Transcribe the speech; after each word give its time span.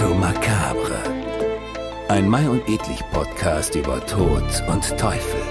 Memento 0.00 0.14
Macabre. 0.14 0.98
Ein 2.08 2.26
Mai 2.26 2.48
und 2.48 2.66
Edlich 2.66 3.02
Podcast 3.12 3.74
über 3.74 4.04
Tod 4.06 4.42
und 4.66 4.98
Teufel. 4.98 5.42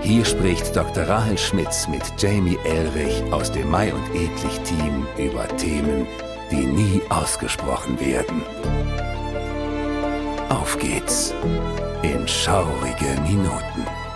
Hier 0.00 0.24
spricht 0.24 0.74
Dr. 0.74 1.06
Rahel 1.06 1.36
Schmitz 1.36 1.86
mit 1.88 2.02
Jamie 2.16 2.58
Elrich 2.64 3.22
aus 3.30 3.52
dem 3.52 3.70
Mai 3.70 3.92
und 3.92 4.14
Edlich 4.14 4.58
Team 4.60 5.06
über 5.18 5.46
Themen, 5.58 6.06
die 6.50 6.64
nie 6.64 7.02
ausgesprochen 7.10 8.00
werden. 8.00 8.42
Auf 10.48 10.78
geht's 10.78 11.34
in 12.02 12.26
schaurige 12.26 13.20
Minuten. 13.22 14.07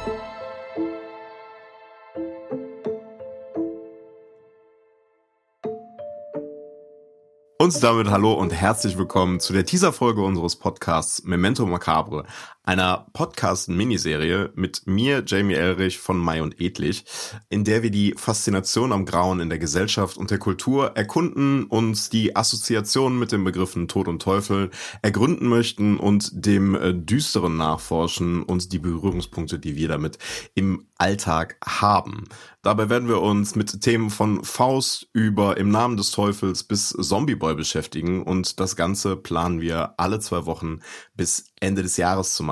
Und 7.63 7.81
damit 7.81 8.11
hallo 8.11 8.33
und 8.33 8.53
herzlich 8.53 8.99
willkommen 8.99 9.39
zu 9.39 9.53
der 9.53 9.65
Teaser-Folge 9.65 10.21
unseres 10.21 10.57
Podcasts 10.57 11.23
Memento 11.23 11.65
Macabre, 11.65 12.25
einer 12.65 13.07
Podcast-Miniserie 13.13 14.53
mit 14.55 14.87
mir, 14.87 15.25
Jamie 15.27 15.55
Elrich 15.55 15.99
von 15.99 16.17
Mai 16.17 16.43
und 16.43 16.61
Edlich, 16.61 17.05
in 17.49 17.65
der 17.65 17.83
wir 17.83 17.91
die 17.91 18.15
Faszination 18.17 18.93
am 18.93 19.05
Grauen 19.05 19.41
in 19.41 19.49
der 19.49 19.59
Gesellschaft 19.59 20.17
und 20.17 20.31
der 20.31 20.39
Kultur 20.39 20.97
erkunden, 20.97 21.65
uns 21.65 22.09
die 22.09 22.37
Assoziationen 22.37 23.19
mit 23.19 23.33
den 23.33 23.43
Begriffen 23.43 23.89
Tod 23.89 24.07
und 24.07 24.23
Teufel 24.23 24.71
ergründen 25.03 25.49
möchten 25.49 25.97
und 25.97 26.31
dem 26.33 26.75
äh, 26.75 26.95
Düsteren 26.95 27.57
nachforschen 27.57 28.43
und 28.45 28.73
die 28.73 28.79
Berührungspunkte, 28.79 29.59
die 29.59 29.75
wir 29.75 29.89
damit 29.89 30.19
im 30.55 30.87
Alltag 30.99 31.57
haben. 31.65 32.25
Dabei 32.63 32.89
werden 32.89 33.09
wir 33.09 33.21
uns 33.21 33.57
mit 33.57 33.81
Themen 33.81 34.09
von 34.09 34.45
Faust 34.45 35.09
über 35.13 35.57
Im 35.57 35.71
Namen 35.71 35.97
des 35.97 36.13
Teufels 36.13 36.63
bis 36.63 36.91
Zombie 36.91 37.35
Boy 37.35 37.57
beschäftigen 37.57 38.23
und 38.23 38.61
das 38.61 38.77
Ganze 38.77 39.17
planen 39.17 39.61
wir 39.61 39.95
alle 39.97 40.21
zwei 40.21 40.47
Wochen 40.47 40.79
bis 41.17 41.53
Ende 41.59 41.83
des 41.83 41.97
Jahres 41.97 42.35
zu 42.35 42.45
machen. 42.45 42.52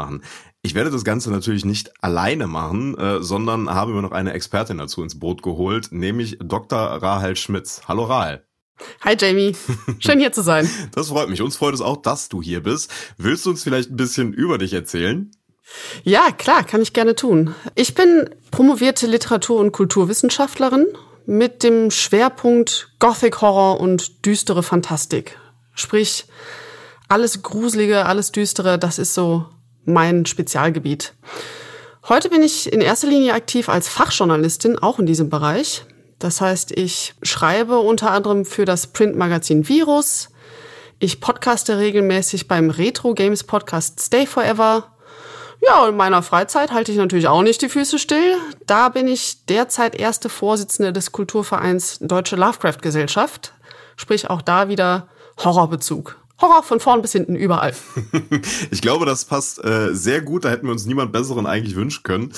Ich 0.62 0.74
werde 0.74 0.90
das 0.90 1.04
Ganze 1.04 1.30
natürlich 1.30 1.64
nicht 1.64 1.90
alleine 2.02 2.46
machen, 2.46 2.96
äh, 2.98 3.22
sondern 3.22 3.70
habe 3.70 3.92
mir 3.92 4.02
noch 4.02 4.12
eine 4.12 4.34
Expertin 4.34 4.78
dazu 4.78 5.02
ins 5.02 5.18
Boot 5.18 5.42
geholt, 5.42 5.88
nämlich 5.90 6.38
Dr. 6.42 6.78
Rahel 6.78 7.36
Schmitz. 7.36 7.82
Hallo 7.88 8.04
Rahel. 8.04 8.44
Hi 9.02 9.16
Jamie, 9.18 9.54
schön 9.98 10.18
hier 10.18 10.32
zu 10.32 10.42
sein. 10.42 10.68
Das 10.92 11.08
freut 11.08 11.28
mich. 11.28 11.42
Uns 11.42 11.56
freut 11.56 11.74
es 11.74 11.80
auch, 11.80 11.98
dass 11.98 12.28
du 12.28 12.42
hier 12.42 12.62
bist. 12.62 12.90
Willst 13.16 13.46
du 13.46 13.50
uns 13.50 13.62
vielleicht 13.62 13.90
ein 13.90 13.96
bisschen 13.96 14.32
über 14.32 14.58
dich 14.58 14.72
erzählen? 14.72 15.30
Ja, 16.02 16.30
klar, 16.30 16.64
kann 16.64 16.82
ich 16.82 16.92
gerne 16.92 17.14
tun. 17.14 17.54
Ich 17.74 17.94
bin 17.94 18.28
promovierte 18.50 19.06
Literatur- 19.06 19.60
und 19.60 19.72
Kulturwissenschaftlerin 19.72 20.86
mit 21.26 21.62
dem 21.62 21.90
Schwerpunkt 21.90 22.94
Gothic 22.98 23.40
Horror 23.40 23.80
und 23.80 24.26
düstere 24.26 24.62
Fantastik. 24.62 25.38
Sprich, 25.74 26.26
alles 27.08 27.42
Gruselige, 27.42 28.06
alles 28.06 28.32
Düstere, 28.32 28.78
das 28.78 28.98
ist 28.98 29.14
so 29.14 29.46
mein 29.84 30.26
Spezialgebiet. 30.26 31.14
Heute 32.08 32.28
bin 32.28 32.42
ich 32.42 32.72
in 32.72 32.80
erster 32.80 33.08
Linie 33.08 33.34
aktiv 33.34 33.68
als 33.68 33.88
Fachjournalistin, 33.88 34.78
auch 34.78 34.98
in 34.98 35.06
diesem 35.06 35.30
Bereich. 35.30 35.84
Das 36.18 36.40
heißt, 36.40 36.72
ich 36.72 37.14
schreibe 37.22 37.78
unter 37.78 38.10
anderem 38.10 38.44
für 38.44 38.64
das 38.64 38.88
Printmagazin 38.88 39.68
Virus. 39.68 40.30
Ich 40.98 41.20
podcaste 41.20 41.78
regelmäßig 41.78 42.48
beim 42.48 42.70
Retro 42.70 43.14
Games 43.14 43.44
Podcast 43.44 44.00
Stay 44.00 44.26
Forever 44.26 44.90
ja, 45.62 45.86
in 45.88 45.96
meiner 45.96 46.22
Freizeit 46.22 46.72
halte 46.72 46.90
ich 46.90 46.98
natürlich 46.98 47.28
auch 47.28 47.42
nicht 47.42 47.60
die 47.60 47.68
Füße 47.68 47.98
still. 47.98 48.36
Da 48.66 48.88
bin 48.88 49.06
ich 49.06 49.44
derzeit 49.46 49.94
erste 49.94 50.28
Vorsitzende 50.28 50.92
des 50.92 51.12
Kulturvereins 51.12 51.98
Deutsche 52.00 52.36
Lovecraft 52.36 52.78
Gesellschaft. 52.80 53.52
Sprich 53.96 54.30
auch 54.30 54.40
da 54.40 54.68
wieder 54.68 55.08
Horrorbezug. 55.38 56.16
Horror 56.40 56.62
von 56.62 56.80
vorn 56.80 57.02
bis 57.02 57.12
hinten 57.12 57.36
überall. 57.36 57.74
ich 58.70 58.80
glaube, 58.80 59.04
das 59.04 59.26
passt 59.26 59.62
äh, 59.62 59.94
sehr 59.94 60.22
gut. 60.22 60.44
Da 60.44 60.50
hätten 60.50 60.66
wir 60.66 60.72
uns 60.72 60.86
niemand 60.86 61.12
besseren 61.12 61.46
eigentlich 61.46 61.76
wünschen 61.76 62.02
können. 62.02 62.32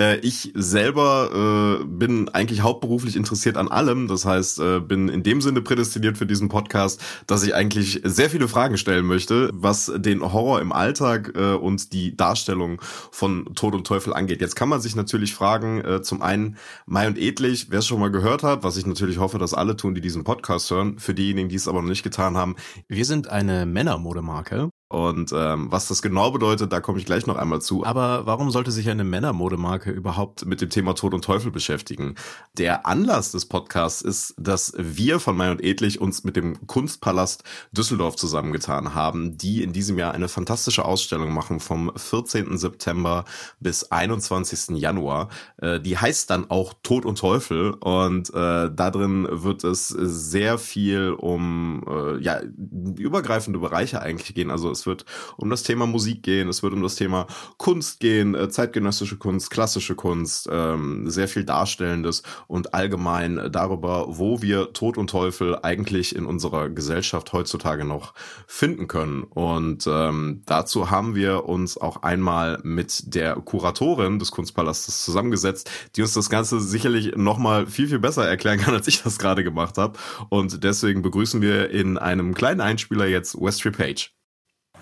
Äh, 0.00 0.18
ich 0.18 0.52
selber 0.54 1.80
äh, 1.80 1.84
bin 1.84 2.28
eigentlich 2.28 2.60
hauptberuflich 2.60 3.16
interessiert 3.16 3.56
an 3.56 3.68
allem. 3.68 4.06
Das 4.06 4.24
heißt, 4.24 4.60
äh, 4.60 4.80
bin 4.80 5.08
in 5.08 5.24
dem 5.24 5.40
Sinne 5.40 5.60
prädestiniert 5.60 6.18
für 6.18 6.26
diesen 6.26 6.48
Podcast, 6.48 7.00
dass 7.26 7.42
ich 7.42 7.54
eigentlich 7.54 8.00
sehr 8.04 8.30
viele 8.30 8.46
Fragen 8.46 8.78
stellen 8.78 9.06
möchte, 9.06 9.50
was 9.52 9.92
den 9.96 10.22
Horror 10.22 10.60
im 10.60 10.72
Alltag 10.72 11.32
äh, 11.34 11.54
und 11.54 11.92
die 11.92 12.16
Darstellung 12.16 12.80
von 13.10 13.54
Tod 13.56 13.74
und 13.74 13.86
Teufel 13.86 14.14
angeht. 14.14 14.40
Jetzt 14.40 14.54
kann 14.54 14.68
man 14.68 14.80
sich 14.80 14.94
natürlich 14.94 15.34
fragen, 15.34 15.80
äh, 15.80 16.02
zum 16.02 16.22
einen 16.22 16.56
Mai 16.86 17.08
und 17.08 17.18
Edlich, 17.18 17.66
wer 17.70 17.80
es 17.80 17.86
schon 17.86 17.98
mal 17.98 18.10
gehört 18.10 18.44
hat, 18.44 18.62
was 18.62 18.76
ich 18.76 18.86
natürlich 18.86 19.18
hoffe, 19.18 19.38
dass 19.38 19.52
alle 19.52 19.76
tun, 19.76 19.96
die 19.96 20.00
diesen 20.00 20.22
Podcast 20.22 20.70
hören. 20.70 20.98
Für 21.00 21.14
diejenigen, 21.14 21.48
die 21.48 21.56
es 21.56 21.66
aber 21.66 21.82
noch 21.82 21.88
nicht 21.88 22.04
getan 22.04 22.36
haben, 22.36 22.54
wir 22.86 23.04
sind 23.04 23.28
ein 23.28 23.47
eine 23.48 23.66
Männermodemarke. 23.66 24.70
Und 24.88 25.32
ähm, 25.34 25.70
was 25.70 25.88
das 25.88 26.00
genau 26.00 26.30
bedeutet, 26.30 26.72
da 26.72 26.80
komme 26.80 26.98
ich 26.98 27.04
gleich 27.04 27.26
noch 27.26 27.36
einmal 27.36 27.60
zu. 27.60 27.84
Aber 27.84 28.24
warum 28.24 28.50
sollte 28.50 28.70
sich 28.70 28.88
eine 28.88 29.04
Männermodemarke 29.04 29.90
überhaupt 29.90 30.46
mit 30.46 30.62
dem 30.62 30.70
Thema 30.70 30.94
Tod 30.94 31.12
und 31.12 31.22
Teufel 31.22 31.50
beschäftigen? 31.50 32.14
Der 32.56 32.86
Anlass 32.86 33.30
des 33.32 33.44
Podcasts 33.44 34.00
ist, 34.00 34.34
dass 34.38 34.72
wir 34.78 35.20
von 35.20 35.36
Mai 35.36 35.50
und 35.50 35.62
Edlich 35.62 36.00
uns 36.00 36.24
mit 36.24 36.36
dem 36.36 36.66
Kunstpalast 36.66 37.44
Düsseldorf 37.72 38.16
zusammengetan 38.16 38.94
haben, 38.94 39.36
die 39.36 39.62
in 39.62 39.74
diesem 39.74 39.98
Jahr 39.98 40.14
eine 40.14 40.28
fantastische 40.28 40.86
Ausstellung 40.86 41.34
machen 41.34 41.60
vom 41.60 41.92
14. 41.94 42.56
September 42.56 43.26
bis 43.60 43.92
21. 43.92 44.78
Januar. 44.78 45.28
Äh, 45.58 45.80
die 45.80 45.98
heißt 45.98 46.30
dann 46.30 46.50
auch 46.50 46.72
Tod 46.82 47.04
und 47.04 47.18
Teufel 47.18 47.72
und 47.72 48.30
äh, 48.30 48.70
da 48.74 48.90
drin 48.90 49.28
wird 49.30 49.64
es 49.64 49.88
sehr 49.88 50.56
viel 50.56 51.10
um 51.10 51.84
äh, 51.86 52.22
ja 52.22 52.40
übergreifende 52.40 53.58
Bereiche 53.58 54.00
eigentlich 54.00 54.34
gehen. 54.34 54.50
Also 54.50 54.77
es 54.78 54.86
wird 54.86 55.04
um 55.36 55.50
das 55.50 55.62
Thema 55.62 55.86
Musik 55.86 56.22
gehen, 56.22 56.48
es 56.48 56.62
wird 56.62 56.72
um 56.72 56.82
das 56.82 56.94
Thema 56.94 57.26
Kunst 57.56 58.00
gehen, 58.00 58.34
äh, 58.34 58.48
zeitgenössische 58.48 59.16
Kunst, 59.16 59.50
klassische 59.50 59.94
Kunst, 59.94 60.48
ähm, 60.50 61.08
sehr 61.10 61.28
viel 61.28 61.44
Darstellendes 61.44 62.22
und 62.46 62.74
allgemein 62.74 63.50
darüber, 63.50 64.06
wo 64.08 64.42
wir 64.42 64.72
Tod 64.72 64.98
und 64.98 65.10
Teufel 65.10 65.58
eigentlich 65.62 66.14
in 66.14 66.26
unserer 66.26 66.68
Gesellschaft 66.68 67.32
heutzutage 67.32 67.84
noch 67.84 68.14
finden 68.46 68.88
können. 68.88 69.24
Und 69.24 69.86
ähm, 69.86 70.42
dazu 70.46 70.90
haben 70.90 71.14
wir 71.14 71.44
uns 71.44 71.78
auch 71.78 72.02
einmal 72.02 72.58
mit 72.62 73.14
der 73.14 73.34
Kuratorin 73.36 74.18
des 74.18 74.30
Kunstpalastes 74.30 75.04
zusammengesetzt, 75.04 75.70
die 75.96 76.02
uns 76.02 76.14
das 76.14 76.30
Ganze 76.30 76.60
sicherlich 76.60 77.16
nochmal 77.16 77.66
viel, 77.66 77.88
viel 77.88 77.98
besser 77.98 78.26
erklären 78.26 78.58
kann, 78.58 78.74
als 78.74 78.88
ich 78.88 79.02
das 79.02 79.18
gerade 79.18 79.44
gemacht 79.44 79.78
habe. 79.78 79.98
Und 80.28 80.62
deswegen 80.64 81.02
begrüßen 81.02 81.40
wir 81.40 81.70
in 81.70 81.98
einem 81.98 82.34
kleinen 82.34 82.60
Einspieler 82.60 83.06
jetzt 83.06 83.40
Westry 83.40 83.70
Page. 83.70 84.17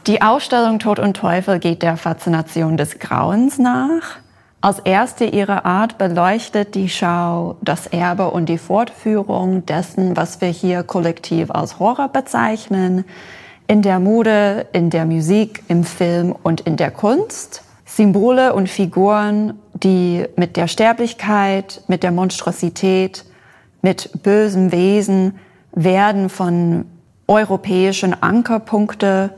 Die 0.06 0.22
Ausstellung 0.22 0.78
Tod 0.78 1.00
und 1.00 1.16
Teufel 1.16 1.58
geht 1.58 1.82
der 1.82 1.96
Faszination 1.96 2.76
des 2.76 3.00
Grauens 3.00 3.58
nach. 3.58 4.18
Als 4.60 4.78
erste 4.78 5.24
ihrer 5.24 5.66
Art 5.66 5.98
beleuchtet 5.98 6.76
die 6.76 6.88
Schau 6.88 7.56
das 7.60 7.88
Erbe 7.88 8.30
und 8.30 8.48
die 8.48 8.58
Fortführung 8.58 9.66
dessen, 9.66 10.16
was 10.16 10.40
wir 10.40 10.46
hier 10.46 10.84
kollektiv 10.84 11.50
als 11.50 11.80
Horror 11.80 12.08
bezeichnen, 12.08 13.04
in 13.66 13.82
der 13.82 13.98
Mode, 13.98 14.68
in 14.72 14.90
der 14.90 15.06
Musik, 15.06 15.64
im 15.66 15.82
Film 15.82 16.36
und 16.40 16.60
in 16.60 16.76
der 16.76 16.92
Kunst. 16.92 17.64
Symbole 17.84 18.54
und 18.54 18.68
Figuren, 18.68 19.54
die 19.74 20.24
mit 20.36 20.56
der 20.56 20.68
Sterblichkeit, 20.68 21.82
mit 21.88 22.04
der 22.04 22.12
Monstrosität, 22.12 23.24
mit 23.82 24.22
bösem 24.22 24.70
Wesen 24.70 25.40
werden 25.72 26.28
von 26.28 26.84
europäischen 27.26 28.22
Ankerpunkte 28.22 29.30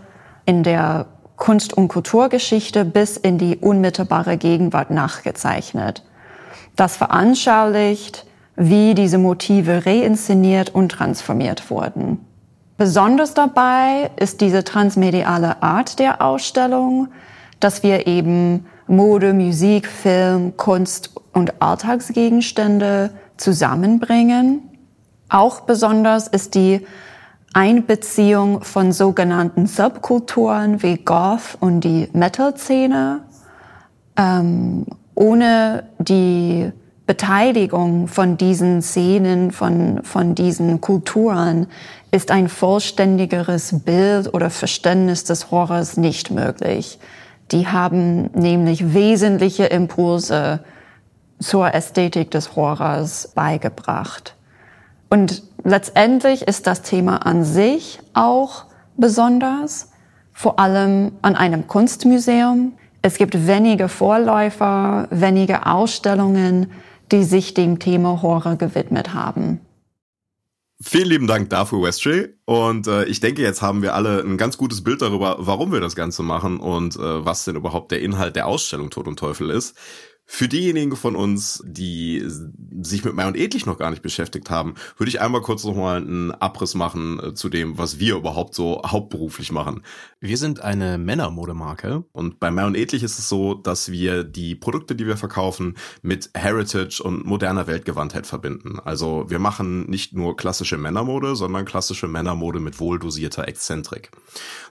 in 0.48 0.62
der 0.62 1.04
Kunst- 1.36 1.74
und 1.74 1.88
Kulturgeschichte 1.88 2.86
bis 2.86 3.18
in 3.18 3.36
die 3.36 3.58
unmittelbare 3.58 4.38
Gegenwart 4.38 4.90
nachgezeichnet. 4.90 6.02
Das 6.74 6.96
veranschaulicht, 6.96 8.24
wie 8.56 8.94
diese 8.94 9.18
Motive 9.18 9.84
reinszeniert 9.84 10.74
und 10.74 10.90
transformiert 10.90 11.70
wurden. 11.70 12.24
Besonders 12.78 13.34
dabei 13.34 14.10
ist 14.16 14.40
diese 14.40 14.64
transmediale 14.64 15.62
Art 15.62 15.98
der 15.98 16.22
Ausstellung, 16.22 17.08
dass 17.60 17.82
wir 17.82 18.06
eben 18.06 18.66
Mode, 18.86 19.34
Musik, 19.34 19.86
Film, 19.86 20.56
Kunst 20.56 21.10
und 21.34 21.60
Alltagsgegenstände 21.60 23.10
zusammenbringen. 23.36 24.62
Auch 25.28 25.60
besonders 25.60 26.26
ist 26.26 26.54
die 26.54 26.86
Einbeziehung 27.52 28.62
von 28.62 28.92
sogenannten 28.92 29.66
Subkulturen 29.66 30.82
wie 30.82 30.98
Goth 30.98 31.56
und 31.60 31.80
die 31.80 32.08
Metal-Szene. 32.12 33.20
Ähm, 34.16 34.86
ohne 35.14 35.84
die 35.98 36.70
Beteiligung 37.06 38.06
von 38.06 38.36
diesen 38.36 38.82
Szenen, 38.82 39.50
von, 39.50 40.00
von 40.04 40.34
diesen 40.34 40.80
Kulturen 40.80 41.66
ist 42.10 42.30
ein 42.30 42.48
vollständigeres 42.48 43.80
Bild 43.80 44.32
oder 44.34 44.50
Verständnis 44.50 45.24
des 45.24 45.50
Horrors 45.50 45.96
nicht 45.96 46.30
möglich. 46.30 46.98
Die 47.50 47.66
haben 47.66 48.30
nämlich 48.34 48.92
wesentliche 48.92 49.64
Impulse 49.64 50.60
zur 51.40 51.72
Ästhetik 51.72 52.30
des 52.30 52.56
Horrors 52.56 53.32
beigebracht. 53.34 54.34
Und 55.08 55.42
letztendlich 55.64 56.42
ist 56.42 56.66
das 56.66 56.82
Thema 56.82 57.26
an 57.26 57.44
sich 57.44 58.00
auch 58.14 58.64
besonders, 58.96 59.90
vor 60.32 60.58
allem 60.58 61.12
an 61.22 61.34
einem 61.34 61.66
Kunstmuseum. 61.66 62.72
Es 63.02 63.16
gibt 63.16 63.46
wenige 63.46 63.88
Vorläufer, 63.88 65.08
wenige 65.10 65.66
Ausstellungen, 65.66 66.70
die 67.10 67.24
sich 67.24 67.54
dem 67.54 67.78
Thema 67.78 68.22
Horror 68.22 68.56
gewidmet 68.56 69.14
haben. 69.14 69.60
Vielen 70.80 71.08
lieben 71.08 71.26
Dank 71.26 71.50
dafür, 71.50 71.82
Westray. 71.82 72.28
Und 72.44 72.86
äh, 72.86 73.04
ich 73.06 73.18
denke, 73.18 73.42
jetzt 73.42 73.62
haben 73.62 73.82
wir 73.82 73.94
alle 73.94 74.22
ein 74.22 74.36
ganz 74.36 74.56
gutes 74.56 74.84
Bild 74.84 75.02
darüber, 75.02 75.36
warum 75.40 75.72
wir 75.72 75.80
das 75.80 75.96
Ganze 75.96 76.22
machen 76.22 76.60
und 76.60 76.94
äh, 76.94 77.24
was 77.24 77.44
denn 77.44 77.56
überhaupt 77.56 77.90
der 77.90 78.00
Inhalt 78.00 78.36
der 78.36 78.46
Ausstellung 78.46 78.90
Tod 78.90 79.08
und 79.08 79.18
Teufel 79.18 79.50
ist. 79.50 79.76
Für 80.30 80.46
diejenigen 80.46 80.94
von 80.94 81.16
uns, 81.16 81.62
die 81.64 82.22
sich 82.82 83.02
mit 83.02 83.14
Mai 83.14 83.26
und 83.26 83.34
Edlich 83.34 83.64
noch 83.64 83.78
gar 83.78 83.88
nicht 83.88 84.02
beschäftigt 84.02 84.50
haben, 84.50 84.74
würde 84.98 85.08
ich 85.08 85.22
einmal 85.22 85.40
kurz 85.40 85.64
nochmal 85.64 85.96
einen 85.96 86.32
Abriss 86.32 86.74
machen 86.74 87.18
äh, 87.18 87.34
zu 87.34 87.48
dem, 87.48 87.78
was 87.78 87.98
wir 87.98 88.16
überhaupt 88.16 88.54
so 88.54 88.82
hauptberuflich 88.84 89.52
machen. 89.52 89.82
Wir 90.20 90.36
sind 90.36 90.60
eine 90.60 90.98
Männermodemarke 90.98 92.04
und 92.12 92.40
bei 92.40 92.50
Mai 92.50 92.66
und 92.66 92.76
Edlich 92.76 93.02
ist 93.02 93.18
es 93.18 93.30
so, 93.30 93.54
dass 93.54 93.90
wir 93.90 94.22
die 94.22 94.54
Produkte, 94.54 94.94
die 94.94 95.06
wir 95.06 95.16
verkaufen, 95.16 95.76
mit 96.02 96.30
Heritage 96.34 97.02
und 97.02 97.24
moderner 97.24 97.66
Weltgewandtheit 97.66 98.26
verbinden. 98.26 98.78
Also 98.80 99.24
wir 99.28 99.38
machen 99.38 99.88
nicht 99.88 100.12
nur 100.12 100.36
klassische 100.36 100.76
Männermode, 100.76 101.36
sondern 101.36 101.64
klassische 101.64 102.06
Männermode 102.06 102.60
mit 102.60 102.78
wohldosierter 102.80 103.48
Exzentrik. 103.48 104.10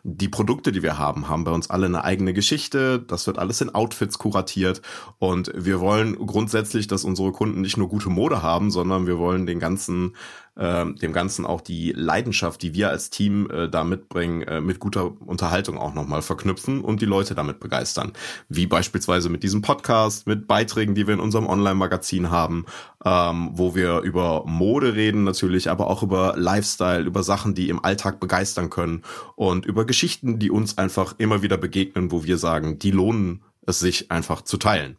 Die 0.04 0.30
Produkte, 0.30 0.72
die 0.72 0.84
wir 0.84 1.00
haben, 1.00 1.30
haben 1.30 1.46
bei 1.46 1.52
uns 1.52 1.72
alle 1.72 1.88
eine 1.88 2.04
eigene 2.04 2.34
Geschichte. 2.34 3.00
Das 3.00 3.26
wird 3.26 3.40
alles 3.40 3.60
in 3.60 3.74
Outfits 3.74 4.20
kuratiert 4.20 4.84
und 5.18 5.47
wir 5.56 5.80
wollen 5.80 6.16
grundsätzlich, 6.16 6.88
dass 6.88 7.04
unsere 7.04 7.32
Kunden 7.32 7.62
nicht 7.62 7.78
nur 7.78 7.90
gute 7.90 8.10
Mode 8.10 8.42
haben, 8.42 8.72
sondern 8.72 9.08
wir 9.08 9.18
wollen 9.18 9.46
den 9.46 9.60
ganzen, 9.60 10.16
äh, 10.56 10.86
dem 10.86 11.14
Ganzen 11.14 11.46
auch 11.46 11.62
die 11.62 11.92
Leidenschaft, 11.92 12.62
die 12.62 12.74
wir 12.74 12.90
als 12.90 13.10
Team 13.10 13.50
äh, 13.50 13.70
da 13.70 13.84
mitbringen, 13.84 14.42
äh, 14.44 14.62
mit 14.62 14.80
guter 14.80 15.20
Unterhaltung 15.22 15.78
auch 15.78 15.94
nochmal 15.94 16.22
verknüpfen 16.22 16.82
und 16.82 17.02
die 17.02 17.06
Leute 17.06 17.36
damit 17.36 17.60
begeistern. 17.60 18.14
Wie 18.50 18.68
beispielsweise 18.68 19.30
mit 19.30 19.44
diesem 19.44 19.62
Podcast, 19.62 20.28
mit 20.28 20.48
Beiträgen, 20.48 20.96
die 20.96 21.08
wir 21.08 21.14
in 21.14 21.20
unserem 21.20 21.48
Online-Magazin 21.48 22.32
haben, 22.32 22.66
ähm, 23.06 23.50
wo 23.54 23.76
wir 23.76 24.02
über 24.02 24.44
Mode 24.46 24.96
reden 24.96 25.24
natürlich, 25.24 25.70
aber 25.70 25.88
auch 25.88 26.04
über 26.04 26.34
Lifestyle, 26.38 27.04
über 27.04 27.24
Sachen, 27.24 27.54
die 27.54 27.70
im 27.70 27.84
Alltag 27.84 28.20
begeistern 28.20 28.70
können 28.70 29.04
und 29.36 29.66
über 29.66 29.86
Geschichten, 29.86 30.40
die 30.40 30.52
uns 30.52 30.78
einfach 30.78 31.16
immer 31.18 31.42
wieder 31.42 31.58
begegnen, 31.58 32.12
wo 32.12 32.24
wir 32.24 32.38
sagen, 32.38 32.80
die 32.80 32.92
lohnen 32.92 33.42
es 33.68 33.80
sich 33.80 34.10
einfach 34.10 34.42
zu 34.42 34.58
teilen. 34.58 34.98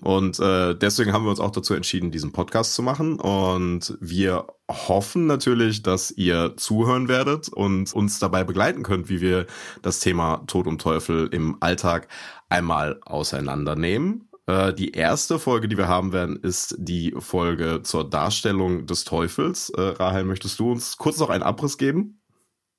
Und 0.00 0.40
äh, 0.40 0.74
deswegen 0.74 1.12
haben 1.12 1.24
wir 1.24 1.30
uns 1.30 1.40
auch 1.40 1.50
dazu 1.50 1.74
entschieden, 1.74 2.10
diesen 2.10 2.32
Podcast 2.32 2.74
zu 2.74 2.82
machen. 2.82 3.20
Und 3.20 3.96
wir 4.00 4.46
hoffen 4.68 5.26
natürlich, 5.26 5.82
dass 5.82 6.10
ihr 6.10 6.54
zuhören 6.56 7.08
werdet 7.08 7.48
und 7.48 7.92
uns 7.92 8.18
dabei 8.18 8.44
begleiten 8.44 8.82
könnt, 8.82 9.08
wie 9.08 9.20
wir 9.20 9.46
das 9.82 10.00
Thema 10.00 10.42
Tod 10.46 10.66
und 10.66 10.80
Teufel 10.80 11.28
im 11.32 11.56
Alltag 11.60 12.08
einmal 12.48 12.98
auseinandernehmen. 13.04 14.28
Äh, 14.46 14.72
die 14.72 14.92
erste 14.92 15.38
Folge, 15.38 15.68
die 15.68 15.76
wir 15.76 15.88
haben 15.88 16.12
werden, 16.12 16.36
ist 16.36 16.74
die 16.78 17.14
Folge 17.18 17.80
zur 17.82 18.08
Darstellung 18.08 18.86
des 18.86 19.04
Teufels. 19.04 19.70
Äh, 19.70 19.80
Rahel, 19.80 20.24
möchtest 20.24 20.58
du 20.58 20.72
uns 20.72 20.96
kurz 20.96 21.18
noch 21.18 21.30
einen 21.30 21.42
Abriss 21.42 21.78
geben? 21.78 22.20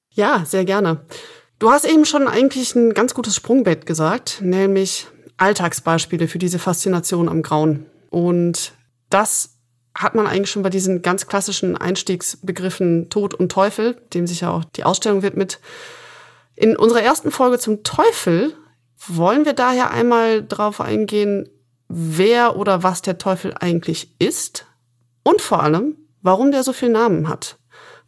Ja, 0.09 0.43
sehr 0.45 0.65
gerne. 0.65 1.05
Du 1.59 1.69
hast 1.69 1.85
eben 1.85 2.05
schon 2.05 2.27
eigentlich 2.27 2.75
ein 2.75 2.93
ganz 2.93 3.13
gutes 3.13 3.35
Sprungbett 3.35 3.85
gesagt, 3.85 4.41
nämlich 4.41 5.07
Alltagsbeispiele 5.41 6.27
für 6.27 6.37
diese 6.37 6.59
Faszination 6.59 7.27
am 7.27 7.41
Grauen. 7.41 7.87
Und 8.09 8.73
das 9.09 9.57
hat 9.95 10.15
man 10.15 10.27
eigentlich 10.27 10.51
schon 10.51 10.63
bei 10.63 10.69
diesen 10.69 11.01
ganz 11.01 11.27
klassischen 11.27 11.75
Einstiegsbegriffen 11.75 13.09
Tod 13.09 13.33
und 13.33 13.51
Teufel, 13.51 13.95
dem 14.13 14.27
sich 14.27 14.41
ja 14.41 14.51
auch 14.51 14.63
die 14.63 14.83
Ausstellung 14.83 15.23
widmet. 15.23 15.59
In 16.55 16.77
unserer 16.77 17.01
ersten 17.01 17.31
Folge 17.31 17.57
zum 17.57 17.83
Teufel 17.83 18.53
wollen 19.07 19.45
wir 19.45 19.53
daher 19.53 19.91
einmal 19.91 20.43
darauf 20.43 20.79
eingehen, 20.79 21.49
wer 21.87 22.55
oder 22.55 22.83
was 22.83 23.01
der 23.01 23.17
Teufel 23.17 23.53
eigentlich 23.59 24.15
ist 24.19 24.67
und 25.23 25.41
vor 25.41 25.63
allem, 25.63 25.97
warum 26.21 26.51
der 26.51 26.63
so 26.63 26.71
viele 26.71 26.93
Namen 26.93 27.27
hat. 27.27 27.57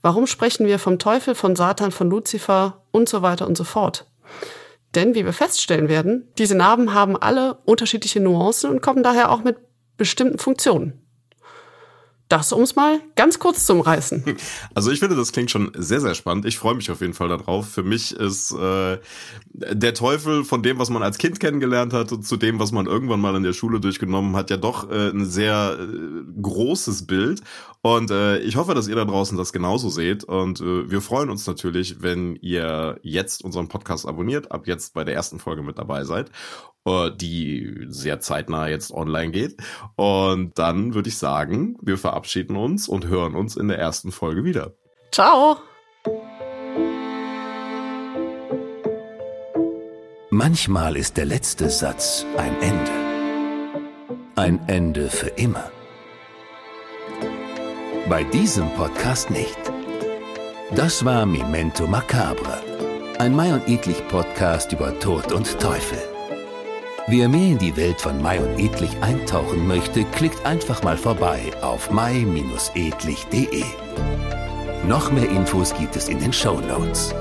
Warum 0.01 0.27
sprechen 0.27 0.67
wir 0.67 0.79
vom 0.79 0.99
Teufel, 0.99 1.33
von 1.33 1.55
Satan, 1.55 1.91
von 1.91 2.09
Luzifer 2.09 2.83
und 2.91 3.09
so 3.09 3.21
weiter 3.21 3.47
und 3.47 3.57
so 3.57 3.63
fort. 3.63 4.05
Denn 4.95 5.15
wie 5.15 5.25
wir 5.25 5.33
feststellen 5.33 5.89
werden, 5.89 6.31
diese 6.37 6.55
Narben 6.55 6.93
haben 6.93 7.17
alle 7.17 7.55
unterschiedliche 7.65 8.19
Nuancen 8.19 8.69
und 8.69 8.81
kommen 8.81 9.03
daher 9.03 9.31
auch 9.31 9.43
mit 9.43 9.57
bestimmten 9.97 10.37
Funktionen. 10.37 11.02
Das, 12.33 12.51
um 12.51 12.63
es 12.63 12.75
mal 12.75 12.99
ganz 13.15 13.37
kurz 13.37 13.63
zu 13.63 13.73
umreißen. 13.73 14.23
Also 14.73 14.89
ich 14.89 14.99
finde, 14.99 15.15
das 15.15 15.31
klingt 15.31 15.51
schon 15.51 15.71
sehr, 15.75 16.01
sehr 16.01 16.15
spannend. 16.15 16.45
Ich 16.45 16.57
freue 16.57 16.73
mich 16.73 16.89
auf 16.89 17.01
jeden 17.01 17.13
Fall 17.13 17.27
darauf. 17.27 17.69
Für 17.69 17.83
mich 17.83 18.11
ist 18.11 18.51
äh, 18.51 18.97
der 19.53 19.93
Teufel 19.93 20.43
von 20.43 20.63
dem, 20.63 20.79
was 20.79 20.89
man 20.89 21.03
als 21.03 21.19
Kind 21.19 21.39
kennengelernt 21.39 21.93
hat 21.93 22.09
zu 22.09 22.37
dem, 22.37 22.59
was 22.59 22.71
man 22.71 22.87
irgendwann 22.87 23.21
mal 23.21 23.35
in 23.35 23.43
der 23.43 23.53
Schule 23.53 23.79
durchgenommen 23.79 24.35
hat, 24.35 24.49
ja 24.49 24.57
doch 24.57 24.89
äh, 24.89 25.09
ein 25.09 25.25
sehr 25.25 25.77
äh, 25.79 26.41
großes 26.41 27.05
Bild. 27.05 27.41
Und 27.81 28.09
äh, 28.09 28.39
ich 28.39 28.55
hoffe, 28.55 28.73
dass 28.73 28.87
ihr 28.87 28.95
da 28.95 29.05
draußen 29.05 29.37
das 29.37 29.53
genauso 29.53 29.89
seht. 29.89 30.23
Und 30.23 30.59
äh, 30.59 30.89
wir 30.89 31.01
freuen 31.01 31.29
uns 31.29 31.45
natürlich, 31.45 32.01
wenn 32.01 32.35
ihr 32.37 32.97
jetzt 33.03 33.43
unseren 33.43 33.67
Podcast 33.67 34.07
abonniert, 34.07 34.51
ab 34.51 34.65
jetzt 34.65 34.95
bei 34.95 35.03
der 35.03 35.13
ersten 35.13 35.37
Folge 35.37 35.61
mit 35.61 35.77
dabei 35.77 36.03
seid 36.03 36.31
die 36.85 37.85
sehr 37.87 38.19
zeitnah 38.19 38.67
jetzt 38.67 38.91
online 38.91 39.31
geht. 39.31 39.57
Und 39.95 40.57
dann 40.59 40.93
würde 40.93 41.09
ich 41.09 41.17
sagen, 41.17 41.77
wir 41.81 41.97
verabschieden 41.97 42.55
uns 42.55 42.87
und 42.87 43.07
hören 43.07 43.35
uns 43.35 43.55
in 43.55 43.67
der 43.67 43.79
ersten 43.79 44.11
Folge 44.11 44.43
wieder. 44.43 44.73
Ciao! 45.11 45.57
Manchmal 50.29 50.97
ist 50.97 51.17
der 51.17 51.25
letzte 51.25 51.69
Satz 51.69 52.25
ein 52.37 52.59
Ende. 52.61 52.91
Ein 54.35 54.67
Ende 54.67 55.09
für 55.09 55.27
immer. 55.27 55.71
Bei 58.09 58.23
diesem 58.23 58.67
Podcast 58.71 59.29
nicht. 59.29 59.59
Das 60.75 61.05
war 61.05 61.27
Memento 61.27 61.85
Macabre, 61.85 62.63
ein 63.19 63.35
Mai 63.35 63.53
und 63.53 63.69
Edlich 63.69 64.07
Podcast 64.07 64.73
über 64.73 64.99
Tod 64.99 65.31
und 65.31 65.59
Teufel. 65.59 66.12
Wer 67.07 67.27
mehr 67.27 67.51
in 67.51 67.57
die 67.57 67.75
Welt 67.75 67.99
von 67.99 68.21
Mai 68.21 68.39
und 68.39 68.57
Edlich 68.57 68.95
eintauchen 69.01 69.67
möchte, 69.67 70.05
klickt 70.05 70.45
einfach 70.45 70.83
mal 70.83 70.95
vorbei 70.97 71.51
auf 71.61 71.91
mai-edlich.de. 71.91 73.63
Noch 74.87 75.11
mehr 75.11 75.29
Infos 75.29 75.73
gibt 75.77 75.97
es 75.97 76.07
in 76.07 76.19
den 76.19 76.31
Show 76.31 76.61
Notes. 76.61 77.13